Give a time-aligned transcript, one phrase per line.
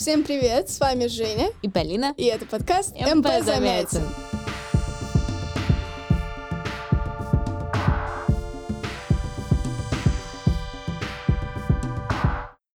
[0.00, 4.02] Всем привет, с вами Женя и Полина, и это подкаст mpЗамятин.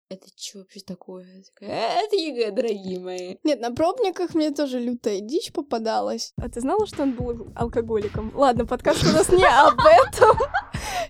[0.08, 1.26] Это что вообще такое?
[1.60, 3.34] Это ЕГЭ, дорогие мои.
[3.42, 6.32] Нет, на пробниках мне тоже лютая дичь попадалась.
[6.40, 8.30] А ты знала, что он был алкоголиком?
[8.36, 10.38] Ладно, подкаст у нас не об этом.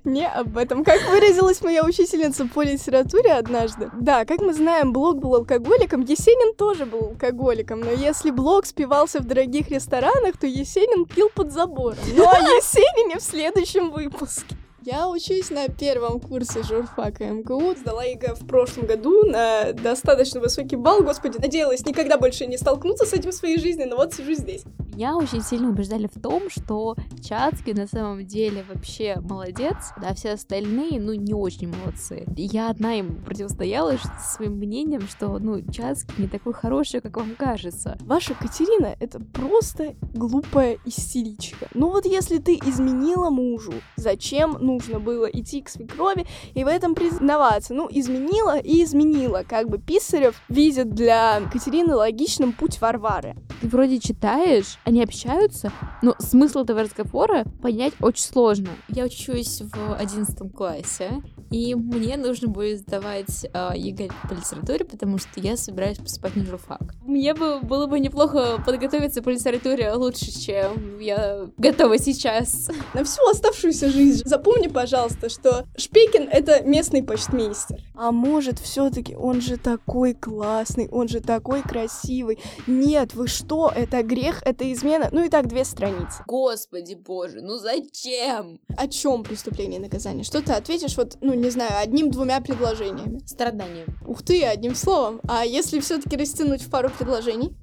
[0.08, 0.84] Не об этом.
[0.84, 3.90] Как выразилась моя учительница по литературе однажды.
[4.00, 9.20] Да, как мы знаем, Блок был алкоголиком, Есенин тоже был алкоголиком, но если Блок спивался
[9.20, 11.98] в дорогих ресторанах, то Есенин пил под забором.
[12.16, 14.56] Ну о Есенине в следующем выпуске.
[14.80, 17.74] Я учусь на первом курсе журфака МГУ.
[17.74, 21.02] Сдала ЕГЭ в прошлом году на достаточно высокий балл.
[21.02, 24.62] Господи, надеялась никогда больше не столкнуться с этим в своей жизни, но вот сижу здесь.
[24.98, 30.32] Меня очень сильно убеждали в том, что Чацкий на самом деле вообще молодец, а все
[30.32, 32.26] остальные, ну, не очень молодцы.
[32.36, 37.96] Я одна ему противостояла своим мнением, что, ну, Чацкий не такой хороший, как вам кажется.
[38.00, 41.68] Ваша Катерина— это просто глупая истеричка.
[41.74, 46.66] Ну вот если ты изменила мужу, зачем, ну, нужно было идти к свекрови и в
[46.66, 47.72] этом признаваться.
[47.72, 49.44] Ну, изменила и изменила.
[49.48, 53.36] Как бы Писарев видит для Катерины логичным путь Варвары.
[53.60, 58.70] Ты вроде читаешь, они общаются, но смысл этого разговора понять очень сложно.
[58.88, 65.18] Я учусь в одиннадцатом классе, и мне нужно будет сдавать э, ЕГЭ по литературе, потому
[65.18, 66.94] что я собираюсь поступать на журфак.
[67.04, 72.70] Мне бы было бы неплохо подготовиться по литературе лучше, чем я готова сейчас.
[72.94, 77.82] На всю оставшуюся жизнь запомни пожалуйста, что Шпикин— это местный почтмейстер.
[77.94, 82.38] А может, все таки он же такой классный, он же такой красивый.
[82.66, 83.70] Нет, вы что?
[83.74, 85.08] Это грех, это измена.
[85.12, 86.22] Ну и так две страницы.
[86.26, 88.60] Господи боже, ну зачем?
[88.76, 90.24] О чем преступление и наказание?
[90.24, 93.20] Что ты ответишь вот, ну не знаю, одним-двумя предложениями?
[93.26, 93.86] Страдания.
[94.06, 95.20] Ух ты, одним словом.
[95.28, 97.56] А если все-таки растянуть в пару предложений?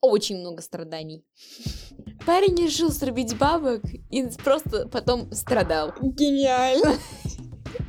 [0.00, 1.24] Очень много страданий.
[2.26, 5.92] Парень решил срубить бабок и просто потом страдал.
[6.00, 6.96] Гениально.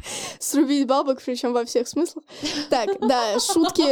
[0.40, 2.24] Срубить бабок, причем во всех смыслах.
[2.70, 3.86] Так, да, шутки,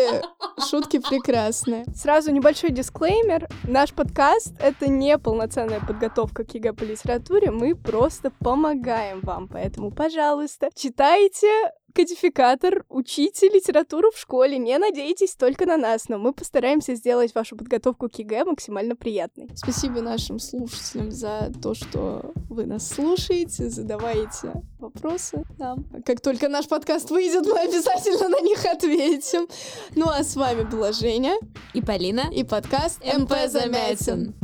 [0.69, 1.85] шутки прекрасные.
[1.95, 3.47] Сразу небольшой дисклеймер.
[3.63, 7.51] Наш подкаст— это не полноценная подготовка к ЕГЭ по литературе.
[7.51, 9.47] Мы просто помогаем вам.
[9.47, 11.49] Поэтому, пожалуйста, читайте
[11.93, 17.55] кодификатор, учите литературу в школе, не надейтесь только на нас, но мы постараемся сделать вашу
[17.55, 19.49] подготовку к ЕГЭ максимально приятной.
[19.55, 25.85] Спасибо нашим слушателям за то, что вы нас слушаете, задаваете вопросы нам.
[26.05, 29.47] Как только наш подкаст выйдет, мы обязательно на них ответим.
[29.95, 31.35] Ну а с вами была Женя
[31.73, 34.35] и Полина и подкаст МП Замятин.